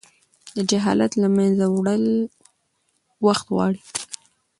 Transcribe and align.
د 0.55 0.57
جهالت 0.69 1.11
له 1.21 1.27
منځه 1.37 1.65
وړل 1.69 2.05
وخت 3.25 3.45
غواړي. 3.53 3.81